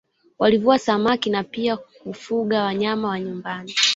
[0.39, 3.73] Walivua samaki na pia kufuga wanyama wa nyumbani